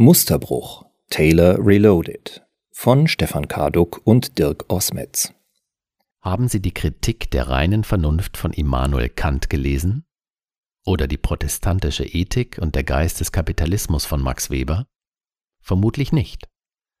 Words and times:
Musterbruch 0.00 0.86
Taylor 1.10 1.58
Reloaded 1.58 2.46
von 2.70 3.08
Stefan 3.08 3.48
Karduk 3.48 4.00
und 4.04 4.38
Dirk 4.38 4.64
Osmetz. 4.68 5.34
Haben 6.20 6.46
Sie 6.46 6.62
die 6.62 6.72
Kritik 6.72 7.32
der 7.32 7.48
reinen 7.48 7.82
Vernunft 7.82 8.36
von 8.36 8.52
Immanuel 8.52 9.08
Kant 9.08 9.50
gelesen? 9.50 10.04
Oder 10.86 11.08
die 11.08 11.16
protestantische 11.16 12.04
Ethik 12.04 12.58
und 12.62 12.76
der 12.76 12.84
Geist 12.84 13.18
des 13.18 13.32
Kapitalismus 13.32 14.04
von 14.04 14.22
Max 14.22 14.50
Weber? 14.50 14.86
Vermutlich 15.60 16.12
nicht. 16.12 16.48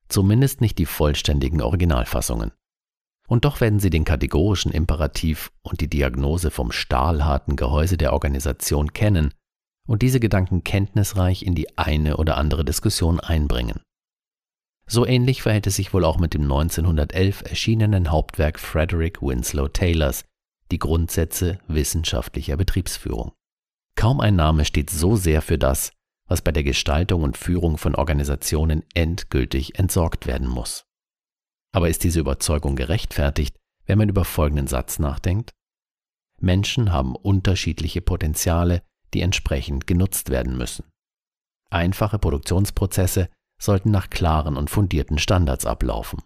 Zumindest 0.08 0.60
nicht 0.60 0.76
die 0.76 0.86
vollständigen 0.86 1.62
Originalfassungen. 1.62 2.50
Und 3.28 3.44
doch 3.44 3.60
werden 3.60 3.78
Sie 3.78 3.90
den 3.90 4.04
kategorischen 4.04 4.72
Imperativ 4.72 5.52
und 5.62 5.80
die 5.80 5.88
Diagnose 5.88 6.50
vom 6.50 6.72
stahlharten 6.72 7.54
Gehäuse 7.54 7.96
der 7.96 8.12
Organisation 8.12 8.92
kennen 8.92 9.32
und 9.88 10.02
diese 10.02 10.20
Gedanken 10.20 10.62
kenntnisreich 10.62 11.42
in 11.42 11.54
die 11.54 11.76
eine 11.76 12.18
oder 12.18 12.36
andere 12.36 12.64
Diskussion 12.64 13.18
einbringen. 13.18 13.80
So 14.86 15.04
ähnlich 15.04 15.42
verhält 15.42 15.66
es 15.66 15.76
sich 15.76 15.92
wohl 15.92 16.04
auch 16.04 16.18
mit 16.18 16.34
dem 16.34 16.42
1911 16.42 17.42
erschienenen 17.42 18.10
Hauptwerk 18.10 18.60
Frederick 18.60 19.20
Winslow 19.20 19.68
Taylors, 19.68 20.24
Die 20.70 20.78
Grundsätze 20.78 21.58
wissenschaftlicher 21.66 22.58
Betriebsführung. 22.58 23.32
Kaum 23.96 24.20
ein 24.20 24.36
Name 24.36 24.66
steht 24.66 24.90
so 24.90 25.16
sehr 25.16 25.40
für 25.40 25.58
das, 25.58 25.92
was 26.26 26.42
bei 26.42 26.52
der 26.52 26.62
Gestaltung 26.62 27.22
und 27.22 27.38
Führung 27.38 27.78
von 27.78 27.94
Organisationen 27.94 28.82
endgültig 28.92 29.78
entsorgt 29.78 30.26
werden 30.26 30.46
muss. 30.46 30.84
Aber 31.72 31.88
ist 31.88 32.04
diese 32.04 32.20
Überzeugung 32.20 32.76
gerechtfertigt, 32.76 33.56
wenn 33.86 33.96
man 33.96 34.10
über 34.10 34.26
folgenden 34.26 34.66
Satz 34.66 34.98
nachdenkt? 34.98 35.52
Menschen 36.40 36.92
haben 36.92 37.16
unterschiedliche 37.16 38.02
Potenziale, 38.02 38.82
die 39.14 39.22
entsprechend 39.22 39.86
genutzt 39.86 40.30
werden 40.30 40.56
müssen. 40.56 40.84
Einfache 41.70 42.18
Produktionsprozesse 42.18 43.28
sollten 43.60 43.90
nach 43.90 44.10
klaren 44.10 44.56
und 44.56 44.70
fundierten 44.70 45.18
Standards 45.18 45.66
ablaufen. 45.66 46.22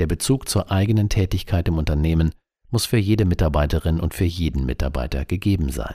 Der 0.00 0.06
Bezug 0.06 0.48
zur 0.48 0.70
eigenen 0.70 1.08
Tätigkeit 1.08 1.68
im 1.68 1.78
Unternehmen 1.78 2.34
muss 2.70 2.86
für 2.86 2.96
jede 2.96 3.24
Mitarbeiterin 3.24 4.00
und 4.00 4.14
für 4.14 4.24
jeden 4.24 4.66
Mitarbeiter 4.66 5.24
gegeben 5.24 5.70
sein. 5.70 5.94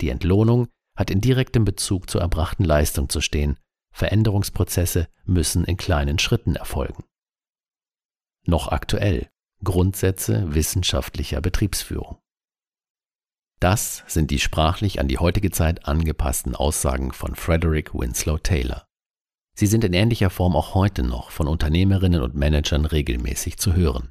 Die 0.00 0.10
Entlohnung 0.10 0.68
hat 0.96 1.10
in 1.10 1.20
direktem 1.20 1.64
Bezug 1.64 2.10
zur 2.10 2.20
erbrachten 2.20 2.64
Leistung 2.64 3.08
zu 3.08 3.20
stehen. 3.20 3.58
Veränderungsprozesse 3.92 5.08
müssen 5.24 5.64
in 5.64 5.76
kleinen 5.76 6.18
Schritten 6.18 6.54
erfolgen. 6.54 7.04
Noch 8.46 8.68
aktuell 8.68 9.28
Grundsätze 9.64 10.54
wissenschaftlicher 10.54 11.40
Betriebsführung. 11.40 12.18
Das 13.60 14.04
sind 14.06 14.30
die 14.30 14.38
sprachlich 14.38 15.00
an 15.00 15.08
die 15.08 15.18
heutige 15.18 15.50
Zeit 15.50 15.86
angepassten 15.86 16.54
Aussagen 16.54 17.12
von 17.12 17.34
Frederick 17.34 17.92
Winslow 17.92 18.38
Taylor. 18.38 18.86
Sie 19.54 19.66
sind 19.66 19.84
in 19.84 19.92
ähnlicher 19.92 20.30
Form 20.30 20.56
auch 20.56 20.74
heute 20.74 21.02
noch 21.02 21.30
von 21.30 21.46
Unternehmerinnen 21.46 22.22
und 22.22 22.34
Managern 22.34 22.86
regelmäßig 22.86 23.58
zu 23.58 23.74
hören. 23.74 24.10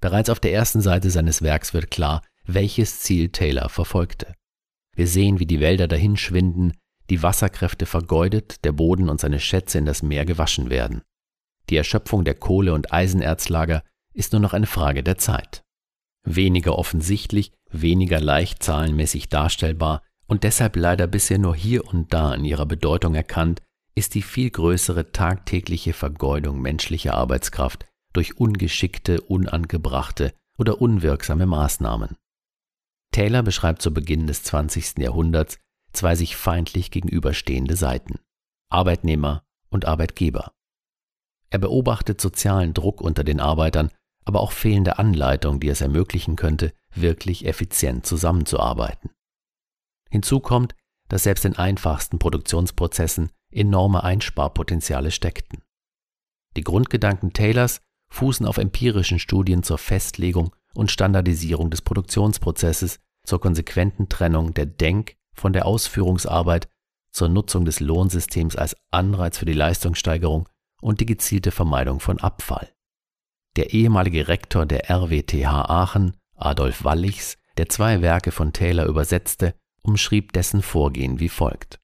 Bereits 0.00 0.28
auf 0.28 0.40
der 0.40 0.52
ersten 0.52 0.80
Seite 0.80 1.10
seines 1.10 1.40
Werks 1.40 1.72
wird 1.72 1.92
klar, 1.92 2.22
welches 2.44 2.98
Ziel 2.98 3.28
Taylor 3.28 3.68
verfolgte. 3.68 4.34
Wir 4.96 5.06
sehen, 5.06 5.38
wie 5.38 5.46
die 5.46 5.60
Wälder 5.60 5.86
dahinschwinden, 5.86 6.76
die 7.10 7.22
Wasserkräfte 7.22 7.86
vergeudet, 7.86 8.64
der 8.64 8.72
Boden 8.72 9.08
und 9.08 9.20
seine 9.20 9.38
Schätze 9.38 9.78
in 9.78 9.84
das 9.84 10.02
Meer 10.02 10.24
gewaschen 10.24 10.68
werden. 10.68 11.02
Die 11.68 11.76
Erschöpfung 11.76 12.24
der 12.24 12.34
Kohle- 12.34 12.74
und 12.74 12.92
Eisenerzlager 12.92 13.84
ist 14.12 14.32
nur 14.32 14.40
noch 14.40 14.52
eine 14.52 14.66
Frage 14.66 15.04
der 15.04 15.18
Zeit. 15.18 15.62
Weniger 16.24 16.76
offensichtlich 16.76 17.52
weniger 17.72 18.20
leicht 18.20 18.62
zahlenmäßig 18.62 19.28
darstellbar 19.28 20.02
und 20.26 20.44
deshalb 20.44 20.76
leider 20.76 21.06
bisher 21.06 21.38
nur 21.38 21.54
hier 21.54 21.86
und 21.86 22.12
da 22.12 22.34
in 22.34 22.44
ihrer 22.44 22.66
Bedeutung 22.66 23.14
erkannt, 23.14 23.62
ist 23.94 24.14
die 24.14 24.22
viel 24.22 24.50
größere 24.50 25.12
tagtägliche 25.12 25.92
Vergeudung 25.92 26.60
menschlicher 26.60 27.14
Arbeitskraft 27.14 27.86
durch 28.12 28.38
ungeschickte, 28.38 29.20
unangebrachte 29.20 30.32
oder 30.58 30.80
unwirksame 30.80 31.46
Maßnahmen. 31.46 32.16
Taylor 33.12 33.42
beschreibt 33.42 33.82
zu 33.82 33.92
Beginn 33.92 34.26
des 34.26 34.42
20. 34.44 34.98
Jahrhunderts 34.98 35.58
zwei 35.92 36.14
sich 36.14 36.36
feindlich 36.36 36.90
gegenüberstehende 36.90 37.76
Seiten 37.76 38.20
Arbeitnehmer 38.68 39.42
und 39.68 39.84
Arbeitgeber. 39.86 40.52
Er 41.50 41.58
beobachtet 41.58 42.20
sozialen 42.20 42.72
Druck 42.74 43.00
unter 43.00 43.24
den 43.24 43.40
Arbeitern 43.40 43.90
aber 44.24 44.40
auch 44.40 44.52
fehlende 44.52 44.98
Anleitung, 44.98 45.60
die 45.60 45.68
es 45.68 45.80
ermöglichen 45.80 46.36
könnte, 46.36 46.72
wirklich 46.94 47.46
effizient 47.46 48.06
zusammenzuarbeiten. 48.06 49.10
Hinzu 50.10 50.40
kommt, 50.40 50.74
dass 51.08 51.24
selbst 51.24 51.44
in 51.44 51.56
einfachsten 51.56 52.18
Produktionsprozessen 52.18 53.30
enorme 53.50 54.04
Einsparpotenziale 54.04 55.10
steckten. 55.10 55.62
Die 56.56 56.64
Grundgedanken 56.64 57.32
Taylors 57.32 57.80
fußen 58.12 58.46
auf 58.46 58.58
empirischen 58.58 59.18
Studien 59.18 59.62
zur 59.62 59.78
Festlegung 59.78 60.54
und 60.74 60.90
Standardisierung 60.90 61.70
des 61.70 61.82
Produktionsprozesses, 61.82 62.98
zur 63.24 63.40
konsequenten 63.40 64.08
Trennung 64.08 64.54
der 64.54 64.66
Denk- 64.66 65.16
von 65.34 65.52
der 65.52 65.66
Ausführungsarbeit, 65.66 66.68
zur 67.12 67.28
Nutzung 67.28 67.64
des 67.64 67.80
Lohnsystems 67.80 68.56
als 68.56 68.76
Anreiz 68.90 69.38
für 69.38 69.44
die 69.44 69.52
Leistungssteigerung 69.52 70.48
und 70.80 71.00
die 71.00 71.06
gezielte 71.06 71.50
Vermeidung 71.50 72.00
von 72.00 72.18
Abfall. 72.20 72.72
Der 73.56 73.72
ehemalige 73.72 74.28
Rektor 74.28 74.64
der 74.64 74.90
RWTH 74.90 75.68
Aachen, 75.68 76.16
Adolf 76.42 76.84
Wallichs, 76.84 77.36
der 77.56 77.68
zwei 77.68 78.00
Werke 78.00 78.32
von 78.32 78.52
Taylor 78.52 78.86
übersetzte, 78.86 79.54
umschrieb 79.82 80.32
dessen 80.32 80.62
Vorgehen 80.62 81.20
wie 81.20 81.28
folgt. 81.28 81.78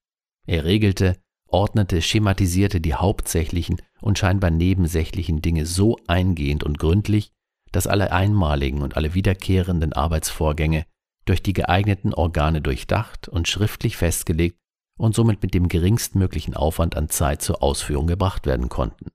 Er 0.45 0.65
regelte, 0.65 1.17
ordnete, 1.47 2.01
schematisierte 2.01 2.81
die 2.81 2.95
hauptsächlichen 2.95 3.81
und 4.01 4.17
scheinbar 4.17 4.51
nebensächlichen 4.51 5.41
Dinge 5.41 5.65
so 5.65 5.97
eingehend 6.07 6.63
und 6.63 6.79
gründlich, 6.79 7.31
dass 7.71 7.87
alle 7.87 8.11
einmaligen 8.11 8.81
und 8.81 8.95
alle 8.95 9.13
wiederkehrenden 9.13 9.93
Arbeitsvorgänge 9.93 10.85
durch 11.25 11.43
die 11.43 11.53
geeigneten 11.53 12.13
Organe 12.13 12.61
durchdacht 12.61 13.27
und 13.27 13.47
schriftlich 13.47 13.97
festgelegt 13.97 14.57
und 14.97 15.13
somit 15.13 15.43
mit 15.43 15.53
dem 15.53 15.67
geringstmöglichen 15.67 16.55
Aufwand 16.55 16.95
an 16.95 17.09
Zeit 17.09 17.41
zur 17.41 17.61
Ausführung 17.61 18.07
gebracht 18.07 18.45
werden 18.45 18.69
konnten. 18.69 19.11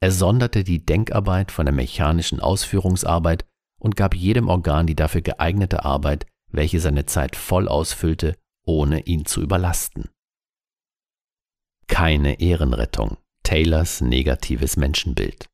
Er 0.00 0.12
sonderte 0.12 0.64
die 0.64 0.84
Denkarbeit 0.84 1.52
von 1.52 1.66
der 1.66 1.74
mechanischen 1.74 2.40
Ausführungsarbeit 2.40 3.44
und 3.80 3.96
gab 3.96 4.14
jedem 4.14 4.48
Organ 4.48 4.86
die 4.86 4.94
dafür 4.94 5.22
geeignete 5.22 5.84
Arbeit, 5.84 6.26
welche 6.52 6.78
seine 6.78 7.06
Zeit 7.06 7.34
voll 7.34 7.66
ausfüllte, 7.66 8.36
ohne 8.64 9.06
ihn 9.06 9.24
zu 9.24 9.40
überlasten. 9.40 10.10
Keine 11.88 12.40
Ehrenrettung, 12.40 13.16
Taylors 13.42 14.00
negatives 14.00 14.76
Menschenbild. 14.76 15.48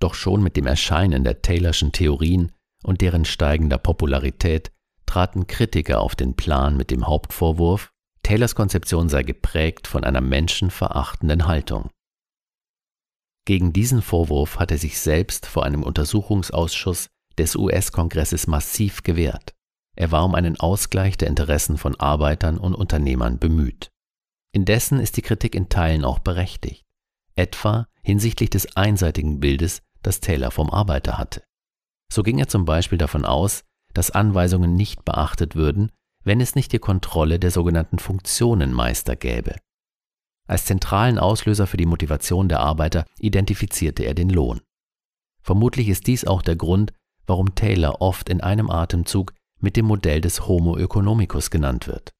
Doch 0.00 0.14
schon 0.14 0.42
mit 0.42 0.56
dem 0.56 0.66
Erscheinen 0.66 1.24
der 1.24 1.40
Taylorschen 1.40 1.92
Theorien 1.92 2.52
und 2.82 3.00
deren 3.00 3.24
steigender 3.24 3.78
Popularität 3.78 4.72
traten 5.06 5.46
Kritiker 5.46 6.00
auf 6.00 6.14
den 6.14 6.34
Plan 6.36 6.76
mit 6.76 6.90
dem 6.90 7.06
Hauptvorwurf, 7.06 7.90
Taylors 8.22 8.54
Konzeption 8.54 9.08
sei 9.08 9.22
geprägt 9.22 9.86
von 9.86 10.04
einer 10.04 10.20
menschenverachtenden 10.20 11.46
Haltung. 11.46 11.90
Gegen 13.44 13.72
diesen 13.72 14.02
Vorwurf 14.02 14.58
hat 14.58 14.70
er 14.70 14.78
sich 14.78 14.98
selbst 14.98 15.46
vor 15.46 15.64
einem 15.64 15.82
Untersuchungsausschuss 15.82 17.08
des 17.38 17.56
US-Kongresses 17.56 18.46
massiv 18.46 19.02
gewehrt. 19.02 19.54
Er 19.96 20.10
war 20.10 20.24
um 20.24 20.34
einen 20.34 20.58
Ausgleich 20.58 21.16
der 21.16 21.28
Interessen 21.28 21.78
von 21.78 21.98
Arbeitern 21.98 22.58
und 22.58 22.74
Unternehmern 22.74 23.38
bemüht. 23.38 23.90
Indessen 24.52 25.00
ist 25.00 25.16
die 25.16 25.22
Kritik 25.22 25.54
in 25.54 25.68
Teilen 25.68 26.04
auch 26.04 26.18
berechtigt, 26.18 26.84
etwa 27.34 27.86
hinsichtlich 28.02 28.50
des 28.50 28.76
einseitigen 28.76 29.40
Bildes, 29.40 29.82
das 30.02 30.20
Taylor 30.20 30.50
vom 30.50 30.70
Arbeiter 30.70 31.18
hatte. 31.18 31.42
So 32.12 32.22
ging 32.22 32.38
er 32.38 32.48
zum 32.48 32.64
Beispiel 32.64 32.98
davon 32.98 33.24
aus, 33.24 33.64
dass 33.94 34.10
Anweisungen 34.10 34.74
nicht 34.74 35.04
beachtet 35.04 35.54
würden, 35.54 35.92
wenn 36.24 36.40
es 36.40 36.54
nicht 36.54 36.72
die 36.72 36.78
Kontrolle 36.78 37.38
der 37.38 37.50
sogenannten 37.50 37.98
Funktionenmeister 37.98 39.16
gäbe. 39.16 39.56
Als 40.50 40.64
zentralen 40.64 41.20
Auslöser 41.20 41.68
für 41.68 41.76
die 41.76 41.86
Motivation 41.86 42.48
der 42.48 42.58
Arbeiter 42.58 43.04
identifizierte 43.20 44.02
er 44.02 44.14
den 44.14 44.28
Lohn. 44.28 44.60
Vermutlich 45.42 45.88
ist 45.88 46.08
dies 46.08 46.24
auch 46.24 46.42
der 46.42 46.56
Grund, 46.56 46.92
warum 47.24 47.54
Taylor 47.54 48.00
oft 48.02 48.28
in 48.28 48.40
einem 48.40 48.68
Atemzug 48.68 49.32
mit 49.60 49.76
dem 49.76 49.86
Modell 49.86 50.20
des 50.20 50.48
Homo 50.48 50.76
economicus 50.76 51.50
genannt 51.50 51.86
wird. 51.86 52.10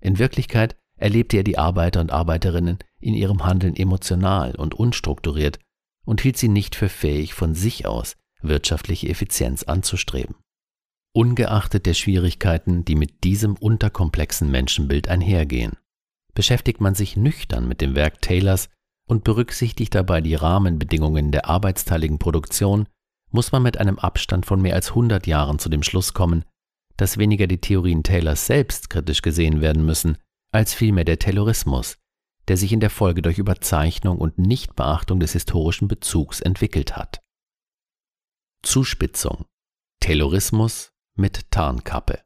In 0.00 0.18
Wirklichkeit 0.18 0.74
erlebte 0.96 1.36
er 1.36 1.44
die 1.44 1.56
Arbeiter 1.56 2.00
und 2.00 2.10
Arbeiterinnen 2.10 2.78
in 2.98 3.14
ihrem 3.14 3.44
Handeln 3.44 3.76
emotional 3.76 4.56
und 4.56 4.74
unstrukturiert 4.74 5.60
und 6.04 6.20
hielt 6.20 6.38
sie 6.38 6.48
nicht 6.48 6.74
für 6.74 6.88
fähig, 6.88 7.32
von 7.32 7.54
sich 7.54 7.86
aus 7.86 8.16
wirtschaftliche 8.40 9.08
Effizienz 9.08 9.62
anzustreben. 9.62 10.34
Ungeachtet 11.12 11.86
der 11.86 11.94
Schwierigkeiten, 11.94 12.84
die 12.84 12.96
mit 12.96 13.22
diesem 13.22 13.54
unterkomplexen 13.54 14.50
Menschenbild 14.50 15.06
einhergehen, 15.06 15.76
beschäftigt 16.34 16.80
man 16.80 16.94
sich 16.94 17.16
nüchtern 17.16 17.68
mit 17.68 17.80
dem 17.80 17.94
Werk 17.94 18.20
Taylors 18.22 18.68
und 19.08 19.24
berücksichtigt 19.24 19.94
dabei 19.94 20.20
die 20.20 20.34
Rahmenbedingungen 20.34 21.32
der 21.32 21.48
arbeitsteiligen 21.48 22.18
Produktion, 22.18 22.86
muss 23.30 23.52
man 23.52 23.62
mit 23.62 23.78
einem 23.78 23.98
Abstand 23.98 24.46
von 24.46 24.60
mehr 24.60 24.74
als 24.74 24.90
100 24.90 25.26
Jahren 25.26 25.58
zu 25.58 25.68
dem 25.68 25.82
Schluss 25.82 26.14
kommen, 26.14 26.44
dass 26.96 27.18
weniger 27.18 27.46
die 27.46 27.60
Theorien 27.60 28.02
Taylors 28.02 28.46
selbst 28.46 28.90
kritisch 28.90 29.22
gesehen 29.22 29.60
werden 29.60 29.84
müssen, 29.84 30.18
als 30.52 30.74
vielmehr 30.74 31.04
der 31.04 31.18
Taylorismus, 31.18 31.96
der 32.48 32.56
sich 32.56 32.72
in 32.72 32.80
der 32.80 32.90
Folge 32.90 33.22
durch 33.22 33.38
Überzeichnung 33.38 34.18
und 34.18 34.38
Nichtbeachtung 34.38 35.20
des 35.20 35.32
historischen 35.32 35.88
Bezugs 35.88 36.40
entwickelt 36.40 36.96
hat. 36.96 37.20
Zuspitzung. 38.62 39.46
Taylorismus 40.00 40.92
mit 41.16 41.50
Tarnkappe. 41.50 42.22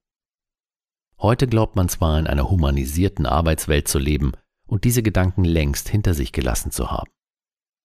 Heute 1.20 1.46
glaubt 1.46 1.76
man 1.76 1.88
zwar 1.88 2.18
in 2.18 2.26
einer 2.26 2.50
humanisierten 2.50 3.26
Arbeitswelt 3.26 3.88
zu 3.88 3.98
leben 3.98 4.32
und 4.66 4.84
diese 4.84 5.02
Gedanken 5.02 5.44
längst 5.44 5.88
hinter 5.88 6.14
sich 6.14 6.32
gelassen 6.32 6.70
zu 6.70 6.90
haben. 6.90 7.10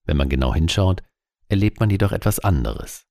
Wenn 0.06 0.18
man 0.18 0.30
genau 0.30 0.54
hinschaut, 0.54 1.04
erlebt 1.48 1.80
man 1.80 1.90
jedoch 1.90 2.12
etwas 2.12 2.40
anderes. 2.40 3.06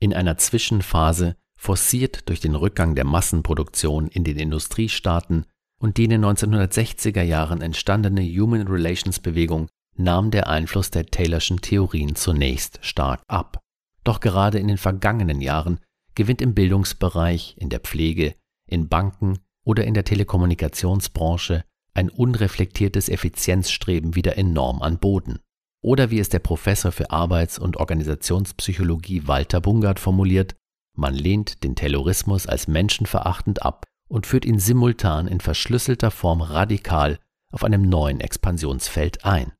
In 0.00 0.14
einer 0.14 0.38
Zwischenphase, 0.38 1.36
forciert 1.56 2.28
durch 2.28 2.40
den 2.40 2.56
Rückgang 2.56 2.96
der 2.96 3.04
Massenproduktion 3.04 4.08
in 4.08 4.24
den 4.24 4.36
Industriestaaten 4.36 5.46
und 5.80 5.96
die 5.96 6.04
in 6.04 6.10
den 6.10 6.24
1960er 6.24 7.22
Jahren 7.22 7.60
entstandene 7.60 8.22
Human 8.22 8.66
Relations 8.66 9.20
Bewegung, 9.20 9.68
nahm 9.96 10.30
der 10.30 10.48
Einfluss 10.48 10.90
der 10.90 11.06
Taylorschen 11.06 11.60
Theorien 11.60 12.16
zunächst 12.16 12.78
stark 12.82 13.22
ab. 13.28 13.60
Doch 14.02 14.20
gerade 14.20 14.58
in 14.58 14.68
den 14.68 14.78
vergangenen 14.78 15.40
Jahren 15.40 15.78
gewinnt 16.14 16.42
im 16.42 16.54
Bildungsbereich, 16.54 17.56
in 17.58 17.68
der 17.68 17.80
Pflege, 17.80 18.34
in 18.72 18.88
Banken 18.88 19.38
oder 19.64 19.84
in 19.84 19.94
der 19.94 20.04
Telekommunikationsbranche 20.04 21.64
ein 21.94 22.08
unreflektiertes 22.08 23.08
Effizienzstreben 23.08 24.14
wieder 24.14 24.36
enorm 24.36 24.82
an 24.82 24.98
Boden. 24.98 25.38
Oder 25.82 26.10
wie 26.10 26.20
es 26.20 26.28
der 26.28 26.38
Professor 26.38 26.92
für 26.92 27.10
Arbeits- 27.10 27.58
und 27.58 27.76
Organisationspsychologie 27.76 29.26
Walter 29.26 29.60
Bungard 29.60 29.98
formuliert, 29.98 30.54
man 30.94 31.14
lehnt 31.14 31.64
den 31.64 31.74
Taylorismus 31.74 32.46
als 32.46 32.68
menschenverachtend 32.68 33.62
ab 33.62 33.86
und 34.08 34.26
führt 34.26 34.44
ihn 34.44 34.58
simultan 34.58 35.26
in 35.26 35.40
verschlüsselter 35.40 36.10
Form 36.10 36.40
radikal 36.40 37.18
auf 37.50 37.64
einem 37.64 37.82
neuen 37.82 38.20
Expansionsfeld 38.20 39.24
ein. 39.24 39.52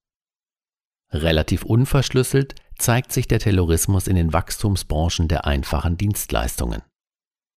Relativ 1.11 1.65
unverschlüsselt 1.65 2.55
zeigt 2.79 3.13
sich 3.13 3.29
der 3.29 3.39
Taylorismus 3.39 4.07
in 4.07 4.17
den 4.17 4.33
Wachstumsbranchen 4.33 5.29
der 5.29 5.47
einfachen 5.47 5.97
Dienstleistungen. 5.97 6.83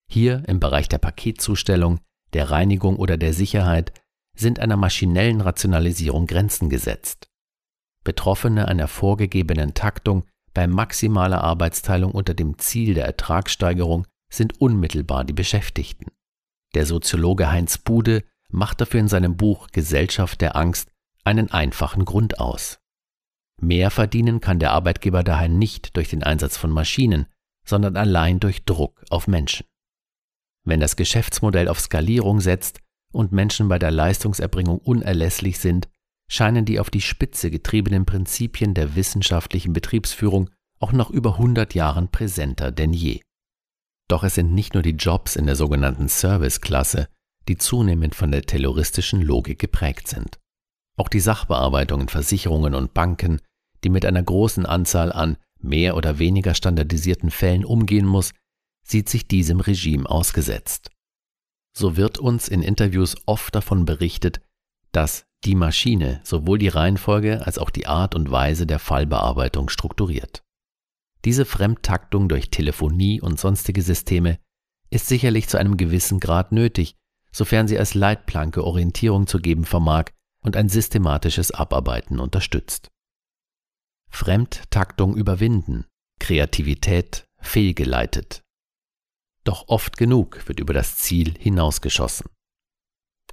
Hier 0.09 0.43
im 0.47 0.59
Bereich 0.59 0.87
der 0.87 0.97
Paketzustellung, 0.97 1.99
der 2.33 2.51
Reinigung 2.51 2.97
oder 2.97 3.17
der 3.17 3.33
Sicherheit 3.33 3.91
sind 4.35 4.59
einer 4.59 4.77
maschinellen 4.77 5.41
Rationalisierung 5.41 6.27
Grenzen 6.27 6.69
gesetzt. 6.69 7.29
Betroffene 8.03 8.67
einer 8.67 8.87
vorgegebenen 8.87 9.73
Taktung 9.73 10.25
bei 10.53 10.67
maximaler 10.67 11.43
Arbeitsteilung 11.43 12.11
unter 12.11 12.33
dem 12.33 12.57
Ziel 12.57 12.93
der 12.93 13.05
Ertragssteigerung 13.05 14.05
sind 14.29 14.59
unmittelbar 14.61 15.23
die 15.23 15.33
Beschäftigten. 15.33 16.07
Der 16.75 16.85
Soziologe 16.85 17.51
Heinz 17.51 17.77
Bude 17.77 18.23
macht 18.49 18.81
dafür 18.81 18.99
in 18.99 19.07
seinem 19.07 19.37
Buch 19.37 19.67
Gesellschaft 19.71 20.41
der 20.41 20.55
Angst 20.55 20.91
einen 21.23 21.51
einfachen 21.51 22.05
Grund 22.05 22.39
aus. 22.39 22.79
Mehr 23.61 23.89
verdienen 23.89 24.41
kann 24.41 24.59
der 24.59 24.71
Arbeitgeber 24.71 25.23
daher 25.23 25.49
nicht 25.49 25.95
durch 25.95 26.09
den 26.09 26.23
Einsatz 26.23 26.57
von 26.57 26.69
Maschinen, 26.69 27.27
sondern 27.65 27.95
allein 27.95 28.39
durch 28.39 28.65
Druck 28.65 29.03
auf 29.09 29.27
Menschen. 29.27 29.65
Wenn 30.65 30.79
das 30.79 30.95
Geschäftsmodell 30.95 31.67
auf 31.67 31.79
Skalierung 31.79 32.41
setzt 32.41 32.81
und 33.13 33.31
Menschen 33.31 33.67
bei 33.67 33.79
der 33.79 33.91
Leistungserbringung 33.91 34.79
unerlässlich 34.79 35.59
sind, 35.59 35.87
scheinen 36.27 36.65
die 36.65 36.79
auf 36.79 36.89
die 36.89 37.01
Spitze 37.01 37.51
getriebenen 37.51 38.05
Prinzipien 38.05 38.73
der 38.73 38.95
wissenschaftlichen 38.95 39.73
Betriebsführung 39.73 40.49
auch 40.79 40.91
nach 40.91 41.11
über 41.11 41.33
100 41.33 41.73
Jahren 41.75 42.09
präsenter 42.09 42.71
denn 42.71 42.93
je. 42.93 43.21
Doch 44.07 44.23
es 44.23 44.35
sind 44.35 44.53
nicht 44.53 44.73
nur 44.73 44.83
die 44.83 44.91
Jobs 44.91 45.35
in 45.35 45.45
der 45.45 45.55
sogenannten 45.55 46.07
Serviceklasse, 46.07 47.07
die 47.47 47.57
zunehmend 47.57 48.15
von 48.15 48.31
der 48.31 48.41
terroristischen 48.41 49.21
Logik 49.21 49.59
geprägt 49.59 50.07
sind. 50.07 50.39
Auch 50.97 51.09
die 51.09 51.19
Sachbearbeitung 51.19 52.01
in 52.01 52.09
Versicherungen 52.09 52.73
und 52.73 52.93
Banken, 52.93 53.39
die 53.83 53.89
mit 53.89 54.05
einer 54.05 54.23
großen 54.23 54.65
Anzahl 54.65 55.11
an 55.11 55.37
mehr 55.59 55.95
oder 55.95 56.19
weniger 56.19 56.53
standardisierten 56.53 57.31
Fällen 57.31 57.65
umgehen 57.65 58.05
muss, 58.05 58.31
sieht 58.85 59.09
sich 59.09 59.27
diesem 59.27 59.59
Regime 59.59 60.09
ausgesetzt. 60.09 60.91
So 61.75 61.97
wird 61.97 62.17
uns 62.17 62.47
in 62.47 62.61
Interviews 62.61 63.15
oft 63.25 63.53
davon 63.53 63.85
berichtet, 63.85 64.39
dass 64.91 65.25
die 65.43 65.55
Maschine 65.55 66.21
sowohl 66.23 66.57
die 66.57 66.69
Reihenfolge 66.69 67.45
als 67.45 67.57
auch 67.57 67.69
die 67.69 67.87
Art 67.87 68.15
und 68.15 68.31
Weise 68.31 68.65
der 68.65 68.79
Fallbearbeitung 68.79 69.69
strukturiert. 69.69 70.43
Diese 71.25 71.45
Fremdtaktung 71.45 72.29
durch 72.29 72.49
Telefonie 72.49 73.19
und 73.19 73.39
sonstige 73.39 73.81
Systeme 73.81 74.39
ist 74.89 75.07
sicherlich 75.07 75.49
zu 75.49 75.57
einem 75.57 75.75
gewissen 75.75 76.19
Grad 76.19 76.51
nötig, 76.51 76.95
sofern 77.31 77.67
sie 77.67 77.77
als 77.77 77.95
Leitplanke 77.95 78.63
Orientierung 78.63 79.27
zu 79.27 79.39
geben 79.39 79.65
vermag 79.65 80.11
und 80.41 80.55
ein 80.55 80.69
systematisches 80.69 81.51
Abarbeiten 81.51 82.19
unterstützt. 82.19 82.89
Fremdtaktung 84.09 85.17
überwinden, 85.17 85.85
Kreativität 86.19 87.25
fehlgeleitet. 87.41 88.44
Doch 89.45 89.67
oft 89.67 89.95
genug 89.95 90.47
wird 90.47 90.59
über 90.59 90.73
das 90.73 90.97
Ziel 90.97 91.35
hinausgeschossen. 91.39 92.27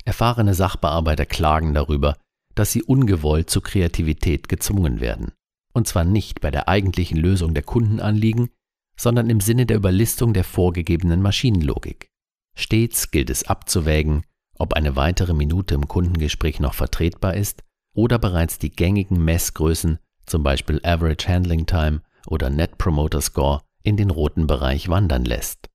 Erfahrene 0.04 0.54
Sachbearbeiter 0.54 1.26
klagen 1.26 1.74
darüber, 1.74 2.16
dass 2.54 2.70
sie 2.70 2.82
ungewollt 2.82 3.48
zur 3.50 3.62
Kreativität 3.62 4.48
gezwungen 4.48 5.00
werden. 5.00 5.32
Und 5.72 5.88
zwar 5.88 6.04
nicht 6.04 6.40
bei 6.40 6.50
der 6.50 6.68
eigentlichen 6.68 7.16
Lösung 7.16 7.54
der 7.54 7.62
Kundenanliegen, 7.62 8.50
sondern 8.96 9.30
im 9.30 9.40
Sinne 9.40 9.64
der 9.64 9.78
Überlistung 9.78 10.34
der 10.34 10.44
vorgegebenen 10.44 11.22
Maschinenlogik. 11.22 12.10
Stets 12.54 13.10
gilt 13.10 13.30
es 13.30 13.44
abzuwägen, 13.44 14.24
ob 14.58 14.74
eine 14.74 14.96
weitere 14.96 15.32
Minute 15.32 15.74
im 15.74 15.88
Kundengespräch 15.88 16.60
noch 16.60 16.74
vertretbar 16.74 17.34
ist 17.34 17.62
oder 17.94 18.18
bereits 18.18 18.58
die 18.58 18.70
gängigen 18.70 19.24
Messgrößen, 19.24 19.98
zum 20.26 20.42
Beispiel 20.42 20.78
Average 20.84 21.26
Handling 21.26 21.64
Time 21.64 22.02
oder 22.26 22.50
Net 22.50 22.76
Promoter 22.76 23.22
Score, 23.22 23.62
in 23.82 23.96
den 23.96 24.10
roten 24.10 24.46
Bereich 24.46 24.88
wandern 24.88 25.24
lässt. 25.24 25.71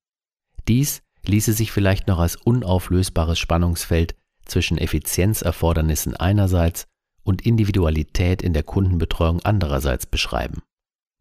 Dies 0.68 1.02
ließe 1.26 1.54
sich 1.54 1.72
vielleicht 1.72 2.08
noch 2.08 2.20
als 2.20 2.36
unauflösbares 2.36 3.40
Spannungsfeld 3.40 4.16
zwischen 4.46 4.78
Effizienzerfordernissen 4.78 6.16
einerseits 6.16 6.88
und 7.24 7.46
Individualität 7.46 8.42
in 8.42 8.54
der 8.54 8.64
Kundenbetreuung 8.64 9.42
andererseits 9.42 10.06
beschreiben. 10.06 10.62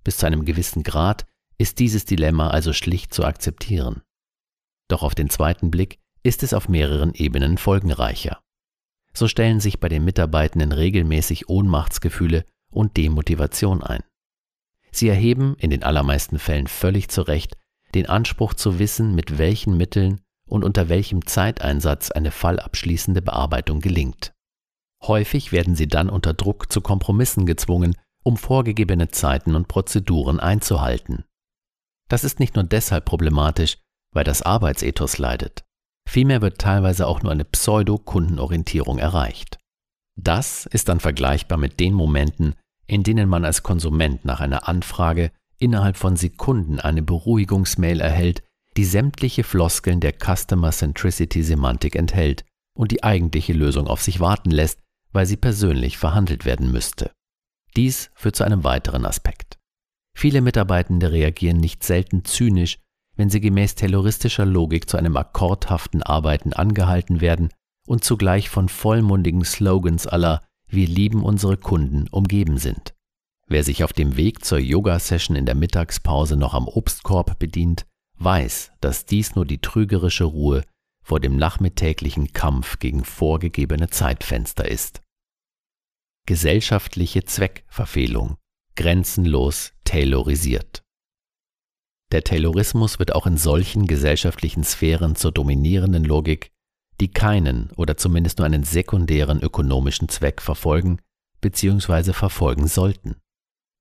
Bis 0.05 0.19
zu 0.19 0.27
einem 0.27 0.45
gewissen 0.45 0.85
Grad 0.85 1.27
ist 1.59 1.79
dieses 1.79 2.05
Dilemma 2.05 2.50
also 2.50 2.73
schlicht 2.73 3.12
zu 3.12 3.25
akzeptieren. 3.25 4.03
Doch 4.88 5.03
auf 5.03 5.15
den 5.15 5.31
zweiten 5.31 5.71
Blick 5.71 5.99
ist 6.23 6.43
es 6.43 6.55
auf 6.55 6.69
mehreren 6.69 7.15
Ebenen 7.15 7.59
folgenreicher. 7.59 8.41
So 9.12 9.26
stellen 9.26 9.61
sich 9.61 9.81
bei 9.81 9.88
den 9.88 10.05
Mitarbeitenden 10.05 10.73
regelmäßig 10.73 11.49
Ohnmachtsgefühle 11.49 12.45
und 12.71 12.97
Demotivation 12.97 13.83
ein. 13.83 14.03
Sie 14.93 15.09
erheben 15.09 15.57
in 15.59 15.71
den 15.71 15.83
allermeisten 15.83 16.38
Fällen 16.38 16.67
völlig 16.67 17.09
zu 17.09 17.23
Recht 17.23 17.57
den 17.97 18.07
Anspruch 18.07 18.55
zu 18.55 18.79
wissen, 18.79 19.15
mit 19.15 19.38
welchen 19.38 19.76
Mitteln 19.76 20.21
und 20.49 20.65
unter 20.65 20.88
welchem 20.88 21.26
Zeiteinsatz 21.26 22.11
eine 22.11 22.31
fallabschließende 22.31 23.23
Bearbeitung 23.23 23.81
gelingt. 23.81 24.33
Häufig 25.03 25.53
werden 25.53 25.75
sie 25.75 25.88
dann 25.88 26.09
unter 26.09 26.35
Druck 26.35 26.71
zu 26.71 26.81
Kompromissen 26.81 27.47
gezwungen, 27.47 27.97
um 28.23 28.37
vorgegebene 28.37 29.09
Zeiten 29.09 29.55
und 29.55 29.69
Prozeduren 29.69 30.41
einzuhalten. 30.41 31.25
Das 32.09 32.23
ist 32.23 32.38
nicht 32.38 32.55
nur 32.55 32.65
deshalb 32.65 33.05
problematisch, 33.05 33.79
weil 34.12 34.25
das 34.25 34.43
Arbeitsethos 34.43 35.19
leidet. 35.19 35.65
Vielmehr 36.09 36.41
wird 36.41 36.59
teilweise 36.59 37.07
auch 37.07 37.23
nur 37.23 37.33
eine 37.33 37.45
Pseudo-Kundenorientierung 37.45 38.99
erreicht. 38.99 39.59
Das 40.17 40.67
ist 40.67 40.88
dann 40.88 41.00
vergleichbar 41.00 41.59
mit 41.59 41.81
den 41.81 41.95
Momenten, 41.95 42.55
in 42.87 43.03
denen 43.03 43.29
man 43.29 43.45
als 43.45 43.62
Konsument 43.62 44.25
nach 44.25 44.41
einer 44.41 44.69
Anfrage 44.69 45.33
innerhalb 45.59 45.97
von 45.97 46.17
Sekunden 46.17 46.81
eine 46.81 47.03
Beruhigungsmail 47.03 48.01
erhält, 48.01 48.43
die 48.77 48.85
sämtliche 48.85 49.45
Floskeln 49.45 50.01
der 50.01 50.13
Customer 50.13 50.71
Centricity 50.71 51.43
Semantik 51.43 51.97
enthält 51.97 52.45
und 52.77 52.93
die 52.93 53.03
eigentliche 53.03 53.53
Lösung 53.53 53.87
auf 53.87 54.03
sich 54.03 54.21
warten 54.21 54.51
lässt, 54.51 54.81
weil 55.13 55.27
sie 55.27 55.37
persönlich 55.37 55.97
verhandelt 55.97 56.45
werden 56.45 56.71
müsste. 56.71 57.11
Dies 57.75 58.11
führt 58.15 58.37
zu 58.37 58.45
einem 58.45 58.65
weiteren 58.65 59.07
Aspekt. 59.07 59.59
Viele 60.15 60.41
Mitarbeitende 60.41 61.13
reagieren 61.13 61.59
nicht 61.59 61.85
selten 61.85 62.25
zynisch 62.25 62.79
wenn 63.17 63.31
sie 63.31 63.41
gemäß 63.41 63.75
terroristischer 63.75 64.47
Logik 64.47 64.89
zu 64.89 64.97
einem 64.97 65.17
akkordhaften 65.17 66.03
Arbeiten 66.03 66.53
angehalten 66.53 67.21
werden 67.21 67.49
und 67.87 68.05
zugleich 68.05 68.49
von 68.51 68.69
vollmundigen 68.69 69.45
Slogans 69.45 70.07
aller 70.07 70.43
Wir 70.69 70.87
lieben 70.87 71.25
unsere 71.25 71.57
Kunden 71.57 72.09
umgeben 72.11 72.59
sind. 72.59 72.95
Wer 73.49 73.62
sich 73.62 73.85
auf 73.85 73.93
dem 73.93 74.17
Weg 74.17 74.45
zur 74.45 74.59
Yoga-Session 74.59 75.37
in 75.37 75.47
der 75.47 75.55
Mittagspause 75.55 76.37
noch 76.37 76.53
am 76.53 76.67
Obstkorb 76.67 77.38
bedient, 77.38 77.87
weiß, 78.19 78.73
dass 78.81 79.07
dies 79.07 79.37
nur 79.37 79.47
die 79.47 79.61
trügerische 79.61 80.25
Ruhe 80.25 80.65
vor 81.03 81.21
dem 81.21 81.37
nachmittäglichen 81.37 82.33
Kampf 82.33 82.81
gegen 82.81 83.05
vorgegebene 83.05 83.88
Zeitfenster 83.88 84.69
ist. 84.69 85.00
Gesellschaftliche 86.26 87.25
Zweckverfehlung, 87.25 88.37
grenzenlos 88.75 89.73
taylorisiert. 89.85 90.83
Der 92.11 92.25
Taylorismus 92.25 92.99
wird 92.99 93.15
auch 93.15 93.26
in 93.29 93.37
solchen 93.37 93.87
gesellschaftlichen 93.87 94.65
Sphären 94.65 95.15
zur 95.15 95.31
dominierenden 95.31 96.05
Logik, 96.05 96.50
die 97.00 97.09
keinen 97.09 97.71
oder 97.76 97.97
zumindest 97.97 98.38
nur 98.38 98.47
einen 98.47 98.65
sekundären 98.65 99.41
ökonomischen 99.41 100.09
Zweck 100.09 100.43
verfolgen, 100.43 101.00
bzw. 101.41 102.12
verfolgen 102.12 102.67
sollten. 102.67 103.17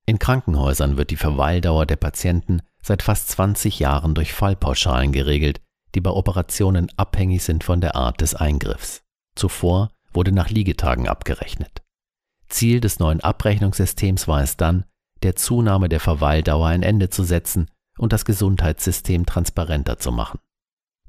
In 0.08 0.20
Krankenhäusern 0.20 0.98
wird 0.98 1.10
die 1.10 1.16
Verweildauer 1.16 1.86
der 1.86 1.96
Patienten 1.96 2.62
seit 2.82 3.02
fast 3.02 3.30
20 3.30 3.80
Jahren 3.80 4.14
durch 4.14 4.34
Fallpauschalen 4.34 5.12
geregelt, 5.12 5.62
die 5.96 6.02
bei 6.02 6.12
Operationen 6.12 6.92
abhängig 6.96 7.44
sind 7.44 7.64
von 7.64 7.82
der 7.82 7.96
Art 7.96 8.22
des 8.22 8.36
Eingriffs. 8.36 9.02
Zuvor 9.36 9.92
wurde 10.14 10.32
nach 10.32 10.50
Liegetagen 10.50 11.08
abgerechnet. 11.08 11.82
Ziel 12.48 12.80
des 12.80 13.00
neuen 13.00 13.22
Abrechnungssystems 13.22 14.28
war 14.28 14.44
es 14.44 14.58
dann, 14.58 14.86
der 15.24 15.36
Zunahme 15.36 15.90
der 15.90 16.00
Verweildauer 16.00 16.68
ein 16.68 16.84
Ende 16.84 17.10
zu 17.10 17.24
setzen 17.24 17.72
und 17.98 18.14
das 18.14 18.26
Gesundheitssystem 18.26 19.26
transparenter 19.26 19.98
zu 19.98 20.12
machen. 20.12 20.40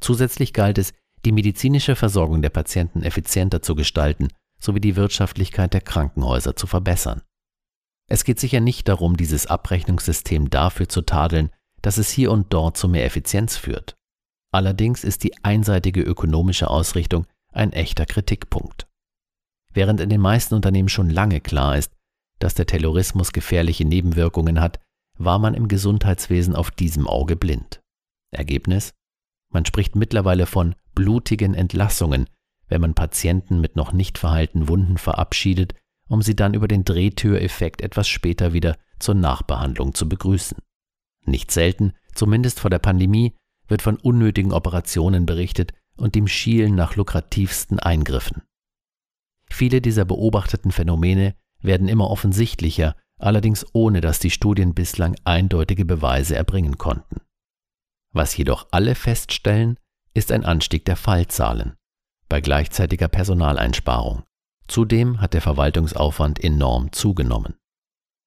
Zusätzlich 0.01 0.55
galt 0.55 0.79
es, 0.79 0.95
die 1.25 1.33
medizinische 1.33 1.97
Versorgung 1.97 2.41
der 2.41 2.51
Patienten 2.51 3.03
effizienter 3.03 3.61
zu 3.61 3.75
gestalten 3.75 4.29
sowie 4.59 4.81
die 4.81 4.97
Wirtschaftlichkeit 4.97 5.75
der 5.75 5.83
Krankenhäuser 5.83 6.57
zu 6.57 6.67
verbessern. 6.67 7.21
Es 8.09 8.25
geht 8.25 8.39
sicher 8.39 8.61
nicht 8.61 8.89
darum, 8.89 9.17
dieses 9.17 9.47
Abrechnungssystem 9.47 10.51
dafür 10.51 10.89
zu 10.89 11.03
tadeln, 11.03 11.51
dass 11.83 11.99
es 11.99 12.11
hier 12.11 12.31
und 12.31 12.53
dort 12.53 12.77
zu 12.77 12.89
mehr 12.89 13.05
Effizienz 13.05 13.57
führt. 13.57 13.97
Allerdings 14.53 15.05
ist 15.05 15.25
die 15.25 15.35
einseitige 15.43 16.03
ökonomische 16.03 16.71
Ausrichtung 16.71 17.27
ein 17.53 17.73
echter 17.73 18.07
Kritikpunkt. 18.07 18.87
Während 19.73 20.01
in 20.01 20.09
den 20.09 20.21
meisten 20.21 20.55
Unternehmen 20.55 20.89
schon 20.89 21.11
lange 21.11 21.41
klar 21.41 21.77
ist, 21.77 21.93
dass 22.39 22.55
der 22.55 22.67
Terrorismus 22.67 23.33
gefährliche 23.33 23.85
Nebenwirkungen 23.85 24.61
hat, 24.61 24.79
war 25.19 25.39
man 25.39 25.55
im 25.55 25.69
Gesundheitswesen 25.69 26.55
auf 26.55 26.71
diesem 26.71 27.07
Auge 27.07 27.37
blind. 27.37 27.81
Ergebnis? 28.31 28.93
Man 29.53 29.65
spricht 29.65 29.97
mittlerweile 29.97 30.47
von 30.47 30.75
blutigen 30.95 31.55
Entlassungen, 31.55 32.29
wenn 32.69 32.81
man 32.81 32.95
Patienten 32.95 33.61
mit 33.61 33.77
noch 33.77 33.93
nicht 33.93 34.19
verheilten 34.19 34.69
Wunden 34.69 34.99
verabschiedet, 34.99 35.75
um 36.09 36.23
sie 36.23 36.37
dann 36.37 36.55
über 36.55 36.69
den 36.69 36.85
Drehtüreffekt 36.85 37.81
etwas 37.81 38.09
später 38.09 38.53
wieder 38.53 38.77
zur 38.99 39.15
Nachbehandlung 39.15 39.95
zu 39.95 40.09
begrüßen. 40.09 40.59
Nicht 41.25 41.51
selten, 41.51 41.93
zumindest 42.15 42.61
vor 42.61 42.71
der 42.71 42.79
Pandemie, 42.79 43.35
wird 43.69 43.83
von 43.83 43.97
unnötigen 43.97 44.53
Operationen 44.53 45.27
berichtet 45.27 45.73
und 45.97 46.15
dem 46.15 46.29
Schielen 46.29 46.75
nach 46.75 46.97
lukrativsten 46.97 47.81
Eingriffen. 47.81 48.43
Viele 49.51 49.81
dieser 49.81 50.05
beobachteten 50.05 50.73
Phänomene 50.73 51.35
werden 51.61 51.89
immer 51.89 52.11
offensichtlicher, 52.11 52.97
allerdings 53.19 53.67
ohne 53.73 54.01
dass 54.01 54.19
die 54.19 54.31
Studien 54.31 54.75
bislang 54.75 55.17
eindeutige 55.25 55.85
Beweise 55.85 56.37
erbringen 56.37 56.79
konnten. 56.79 57.21
Was 58.13 58.37
jedoch 58.37 58.69
alle 58.71 58.95
feststellen, 58.95 59.79
ist 60.15 60.33
ein 60.33 60.45
Anstieg 60.45 60.85
der 60.85 60.97
Fallzahlen 60.97 61.77
bei 62.29 62.41
gleichzeitiger 62.41 63.09
Personaleinsparung. 63.09 64.25
Zudem 64.69 65.21
hat 65.21 65.35
der 65.35 65.43
Verwaltungsaufwand 65.43 66.43
enorm 66.43 66.93
zugenommen. 66.93 67.55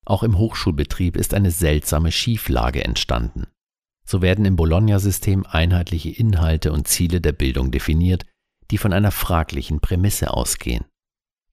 Auch 0.05 0.23
im 0.23 0.37
Hochschulbetrieb 0.37 1.15
ist 1.15 1.33
eine 1.33 1.51
seltsame 1.51 2.11
Schieflage 2.11 2.83
entstanden. 2.83 3.47
So 4.05 4.21
werden 4.21 4.45
im 4.45 4.55
Bologna-System 4.55 5.45
einheitliche 5.45 6.09
Inhalte 6.09 6.71
und 6.71 6.87
Ziele 6.87 7.21
der 7.21 7.33
Bildung 7.33 7.69
definiert, 7.69 8.25
die 8.71 8.77
von 8.77 8.93
einer 8.93 9.11
fraglichen 9.11 9.81
Prämisse 9.81 10.33
ausgehen. 10.33 10.85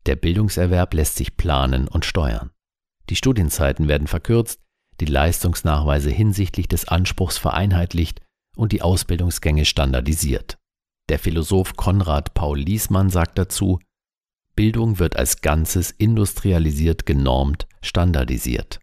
Der 0.07 0.17
Bildungserwerb 0.17 0.95
lässt 0.95 1.17
sich 1.17 1.37
planen 1.37 1.89
und 1.89 2.05
steuern. 2.05 2.51
Die 3.11 3.17
Studienzeiten 3.17 3.89
werden 3.89 4.07
verkürzt, 4.07 4.61
die 5.01 5.07
Leistungsnachweise 5.07 6.11
hinsichtlich 6.11 6.69
des 6.69 6.89
Anspruchs 6.89 7.39
vereinheitlicht 7.39 8.23
und 8.57 8.73
die 8.73 8.83
Ausbildungsgänge 8.83 9.65
standardisiert. 9.65 10.57
Der 11.09 11.19
Philosoph 11.19 11.77
Konrad 11.77 12.35
Paul 12.35 12.59
Liesmann 12.59 13.11
sagt 13.11 13.39
dazu, 13.39 13.79
Bildung 14.57 14.99
wird 14.99 15.17
als 15.17 15.43
Ganzes 15.43 15.91
industrialisiert 15.91 17.07
genormt, 17.07 17.69
standardisiert. 17.83 18.81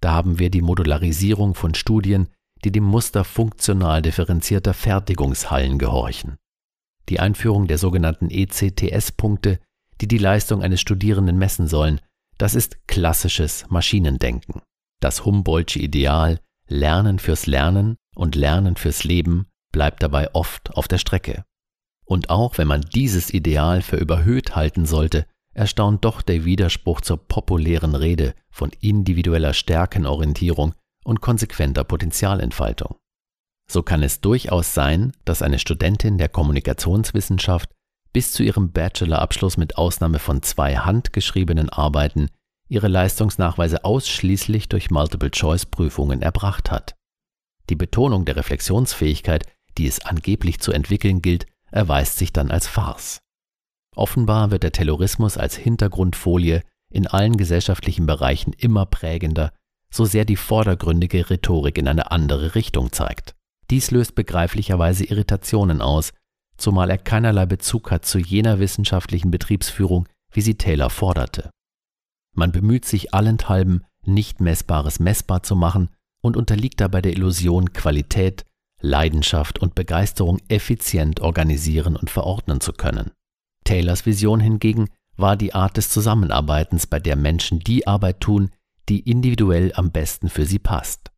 Da 0.00 0.12
haben 0.12 0.38
wir 0.38 0.50
die 0.50 0.62
Modularisierung 0.62 1.54
von 1.54 1.74
Studien, 1.74 2.28
die 2.64 2.72
dem 2.72 2.84
Muster 2.84 3.24
funktional 3.24 4.02
differenzierter 4.02 4.72
Fertigungshallen 4.72 5.78
gehorchen. 5.78 6.36
Die 7.08 7.20
Einführung 7.20 7.66
der 7.66 7.78
sogenannten 7.78 8.30
ECTS-Punkte, 8.30 9.58
die 10.00 10.08
die 10.08 10.18
Leistung 10.18 10.62
eines 10.62 10.80
Studierenden 10.80 11.36
messen 11.36 11.66
sollen, 11.66 12.00
das 12.38 12.54
ist 12.54 12.86
klassisches 12.86 13.66
Maschinendenken. 13.68 14.62
Das 15.00 15.24
Humboldtsche 15.24 15.80
Ideal 15.80 16.40
Lernen 16.68 17.18
fürs 17.18 17.46
Lernen 17.46 17.96
und 18.14 18.36
Lernen 18.36 18.76
fürs 18.76 19.02
Leben 19.02 19.48
bleibt 19.72 20.04
dabei 20.04 20.32
oft 20.34 20.72
auf 20.76 20.86
der 20.86 20.98
Strecke. 20.98 21.44
Und 22.10 22.28
auch 22.28 22.58
wenn 22.58 22.66
man 22.66 22.80
dieses 22.80 23.32
Ideal 23.32 23.82
für 23.82 23.94
überhöht 23.94 24.56
halten 24.56 24.84
sollte, 24.84 25.26
erstaunt 25.54 26.04
doch 26.04 26.22
der 26.22 26.44
Widerspruch 26.44 27.02
zur 27.02 27.18
populären 27.18 27.94
Rede 27.94 28.34
von 28.50 28.72
individueller 28.80 29.54
Stärkenorientierung 29.54 30.74
und 31.04 31.20
konsequenter 31.20 31.84
Potenzialentfaltung. 31.84 32.96
So 33.70 33.84
kann 33.84 34.02
es 34.02 34.20
durchaus 34.20 34.74
sein, 34.74 35.12
dass 35.24 35.40
eine 35.40 35.60
Studentin 35.60 36.18
der 36.18 36.28
Kommunikationswissenschaft 36.28 37.70
bis 38.12 38.32
zu 38.32 38.42
ihrem 38.42 38.72
Bachelorabschluss 38.72 39.56
mit 39.56 39.78
Ausnahme 39.78 40.18
von 40.18 40.42
zwei 40.42 40.78
handgeschriebenen 40.78 41.68
Arbeiten 41.68 42.28
ihre 42.68 42.88
Leistungsnachweise 42.88 43.84
ausschließlich 43.84 44.68
durch 44.68 44.90
Multiple-Choice-Prüfungen 44.90 46.22
erbracht 46.22 46.72
hat. 46.72 46.96
Die 47.68 47.76
Betonung 47.76 48.24
der 48.24 48.34
Reflexionsfähigkeit, 48.34 49.46
die 49.78 49.86
es 49.86 50.04
angeblich 50.04 50.58
zu 50.58 50.72
entwickeln 50.72 51.22
gilt, 51.22 51.46
erweist 51.70 52.18
sich 52.18 52.32
dann 52.32 52.50
als 52.50 52.66
Farce. 52.66 53.20
Offenbar 53.96 54.50
wird 54.50 54.62
der 54.62 54.72
Terrorismus 54.72 55.36
als 55.36 55.56
Hintergrundfolie 55.56 56.62
in 56.90 57.06
allen 57.06 57.36
gesellschaftlichen 57.36 58.06
Bereichen 58.06 58.52
immer 58.52 58.86
prägender, 58.86 59.52
so 59.92 60.04
sehr 60.04 60.24
die 60.24 60.36
vordergründige 60.36 61.30
Rhetorik 61.30 61.78
in 61.78 61.88
eine 61.88 62.10
andere 62.10 62.54
Richtung 62.54 62.92
zeigt. 62.92 63.34
Dies 63.70 63.90
löst 63.90 64.14
begreiflicherweise 64.14 65.04
Irritationen 65.04 65.80
aus, 65.80 66.12
zumal 66.56 66.90
er 66.90 66.98
keinerlei 66.98 67.46
Bezug 67.46 67.90
hat 67.90 68.04
zu 68.04 68.18
jener 68.18 68.58
wissenschaftlichen 68.58 69.30
Betriebsführung, 69.30 70.08
wie 70.32 70.40
sie 70.40 70.56
Taylor 70.56 70.90
forderte. 70.90 71.50
Man 72.34 72.52
bemüht 72.52 72.84
sich 72.84 73.14
allenthalben, 73.14 73.84
nicht 74.04 74.40
Messbares 74.40 75.00
messbar 75.00 75.42
zu 75.42 75.56
machen 75.56 75.90
und 76.22 76.36
unterliegt 76.36 76.80
dabei 76.80 77.02
der 77.02 77.12
Illusion, 77.12 77.72
Qualität, 77.72 78.44
Leidenschaft 78.80 79.58
und 79.58 79.74
Begeisterung 79.74 80.38
effizient 80.48 81.20
organisieren 81.20 81.96
und 81.96 82.10
verordnen 82.10 82.60
zu 82.60 82.72
können. 82.72 83.12
Taylors 83.64 84.06
Vision 84.06 84.40
hingegen 84.40 84.88
war 85.16 85.36
die 85.36 85.54
Art 85.54 85.76
des 85.76 85.90
Zusammenarbeitens, 85.90 86.86
bei 86.86 86.98
der 86.98 87.16
Menschen 87.16 87.60
die 87.60 87.86
Arbeit 87.86 88.20
tun, 88.20 88.50
die 88.88 89.00
individuell 89.00 89.72
am 89.74 89.90
besten 89.90 90.28
für 90.28 90.46
sie 90.46 90.58
passt. 90.58 91.10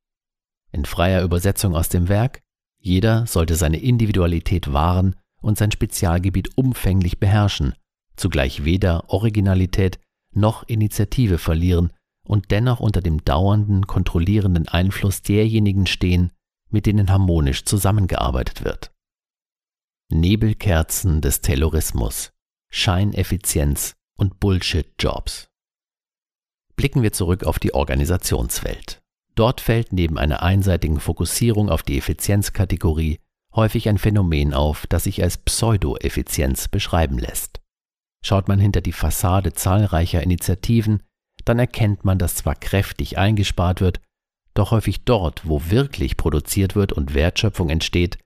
In 0.73 0.85
freier 0.85 1.23
Übersetzung 1.23 1.77
aus 1.77 1.89
dem 1.89 2.09
Werk, 2.09 2.41
jeder 2.79 3.27
sollte 3.27 3.55
seine 3.55 3.79
Individualität 3.79 4.73
wahren 4.73 5.17
und 5.41 5.57
sein 5.57 5.71
Spezialgebiet 5.71 6.57
umfänglich 6.57 7.21
beherrschen, 7.21 7.75
zugleich 8.17 8.65
weder 8.65 9.09
Originalität 9.09 10.01
noch 10.35 10.65
Initiative 10.69 11.39
verlieren 11.39 11.93
und 12.27 12.51
dennoch 12.51 12.81
unter 12.81 13.01
dem 13.01 13.25
dauernden, 13.25 13.87
kontrollierenden 13.87 14.69
Einfluss 14.69 15.23
derjenigen 15.23 15.87
stehen, 15.87 16.33
mit 16.73 16.87
denen 16.87 17.11
harmonisch 17.11 17.65
zusammengearbeitet 17.65 18.65
wird. 18.65 18.93
Nebelkerzen 20.11 21.21
des 21.21 21.41
Terrorismus, 21.41 22.33
Scheineffizienz 22.71 23.95
und 24.19 24.41
Bullshit-Jobs. 24.41 25.49
Blicken 26.77 27.03
wir 27.03 27.13
zurück 27.13 27.45
auf 27.45 27.59
die 27.59 27.75
Organisationswelt. 27.75 29.03
Dort 29.35 29.61
fällt 29.61 29.93
neben 29.93 30.19
einer 30.19 30.43
einseitigen 30.43 31.01
Fokussierung 31.01 31.71
auf 31.71 31.83
die 31.83 31.97
Effizienzkategorie 31.97 33.19
häufig 33.55 33.89
ein 33.89 33.99
Phänomen 33.99 34.55
auf, 34.55 34.87
das 34.87 35.05
sich 35.05 35.23
als 35.23 35.39
Pseudo-Effizienz 35.39 36.69
beschreiben 36.69 37.19
lässt. 37.19 37.61
Schaut 38.25 38.49
man 38.49 38.59
hinter 38.59 38.81
die 38.81 38.93
Fassade 38.93 39.53
zahlreicher 39.53 40.23
Initiativen, 40.23 41.03
dann 41.45 41.59
erkennt 41.59 42.05
man, 42.05 42.19
dass 42.19 42.37
zwar 42.37 42.55
kräftig 42.55 43.19
eingespart 43.19 43.81
wird, 43.81 44.01
doch 44.55 44.71
häufig 44.71 45.05
dort, 45.05 45.49
wo 45.49 45.71
wirklich 45.71 46.17
produziert 46.17 46.75
wird 46.75 46.93
und 46.93 47.15
Wertschöpfung 47.15 47.71
entsteht, 47.71 48.19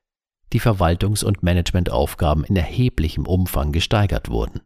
die 0.52 0.60
Verwaltungs- 0.60 1.24
und 1.24 1.42
Managementaufgaben 1.42 2.44
in 2.44 2.56
erheblichem 2.56 3.26
Umfang 3.26 3.72
gesteigert 3.72 4.28
wurden. 4.28 4.60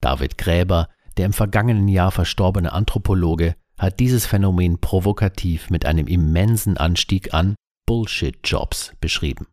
David 0.00 0.38
Gräber, 0.38 0.88
der 1.16 1.26
im 1.26 1.32
vergangenen 1.32 1.88
Jahr 1.88 2.10
verstorbene 2.10 2.72
Anthropologe, 2.72 3.56
hat 3.78 4.00
dieses 4.00 4.26
Phänomen 4.26 4.78
provokativ 4.78 5.70
mit 5.70 5.86
einem 5.86 6.06
immensen 6.06 6.76
Anstieg 6.76 7.32
an 7.34 7.54
Bullshit-Jobs 7.86 8.94
beschrieben. 9.00 9.46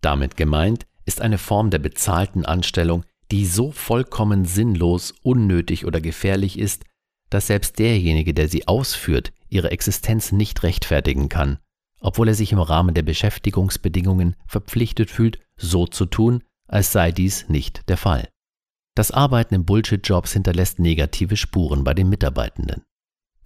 Damit 0.00 0.36
gemeint 0.36 0.86
ist 1.04 1.20
eine 1.20 1.38
Form 1.38 1.70
der 1.70 1.78
bezahlten 1.80 2.44
Anstellung, 2.44 3.04
die 3.30 3.44
so 3.44 3.72
vollkommen 3.72 4.44
sinnlos, 4.44 5.14
unnötig 5.22 5.84
oder 5.84 6.00
gefährlich 6.00 6.58
ist, 6.58 6.84
dass 7.30 7.46
selbst 7.46 7.78
derjenige, 7.78 8.34
der 8.34 8.48
sie 8.48 8.66
ausführt, 8.66 9.32
ihre 9.48 9.70
Existenz 9.70 10.32
nicht 10.32 10.62
rechtfertigen 10.62 11.28
kann, 11.28 11.58
obwohl 12.00 12.28
er 12.28 12.34
sich 12.34 12.52
im 12.52 12.60
Rahmen 12.60 12.94
der 12.94 13.02
Beschäftigungsbedingungen 13.02 14.36
verpflichtet 14.46 15.10
fühlt, 15.10 15.38
so 15.56 15.86
zu 15.86 16.06
tun, 16.06 16.42
als 16.66 16.92
sei 16.92 17.12
dies 17.12 17.48
nicht 17.48 17.88
der 17.88 17.96
Fall. 17.96 18.28
Das 18.94 19.10
Arbeiten 19.10 19.54
in 19.54 19.64
Bullshit-Jobs 19.64 20.32
hinterlässt 20.32 20.78
negative 20.78 21.36
Spuren 21.36 21.84
bei 21.84 21.94
den 21.94 22.08
Mitarbeitenden. 22.08 22.82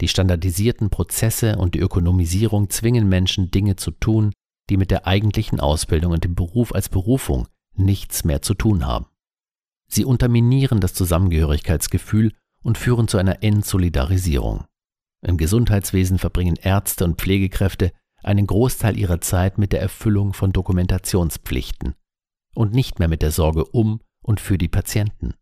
Die 0.01 0.09
standardisierten 0.09 0.91
Prozesse 0.91 1.57
und 1.57 1.75
die 1.75 1.81
Ökonomisierung 1.81 2.71
zwingen 2.71 3.09
Menschen, 3.09 3.51
Dinge 3.51 3.77
zu 3.77 3.91
tun, 3.91 4.33
die 4.71 4.77
mit 4.77 4.91
der 4.91 5.07
eigentlichen 5.07 5.61
Ausbildung 5.61 6.13
und 6.13 6.25
dem 6.25 6.35
Beruf 6.35 6.75
als 6.75 6.89
Berufung 6.89 7.49
nichts 7.77 8.25
mehr 8.25 8.43
zu 8.43 8.55
tun 8.55 8.87
haben. 8.87 9.07
Sie 9.87 10.05
unterminieren 10.05 10.81
das 10.81 10.95
Zusammengehörigkeitsgefühl 10.95 12.33
und 12.63 12.79
führen 12.79 13.09
zu 13.09 13.19
einer 13.19 13.43
Entsolidarisierung. 13.43 14.65
Im 15.25 15.37
Gesundheitswesen 15.37 16.19
verbringen 16.19 16.57
Ärzte 16.57 17.05
und 17.05 17.21
Pflegekräfte 17.21 17.93
einen 18.23 18.47
Großteil 18.47 18.99
ihrer 18.99 19.21
Zeit 19.21 19.59
mit 19.59 19.73
der 19.73 19.81
Erfüllung 19.81 20.33
von 20.33 20.53
Dokumentationspflichten 20.53 21.95
und 22.55 22.73
nicht 22.73 22.99
mehr 22.99 23.09
mit 23.09 23.23
der 23.23 23.31
Sorge 23.31 23.65
um 23.65 24.01
und 24.23 24.41
für 24.41 24.59
die 24.59 24.69
Patienten. 24.69 25.35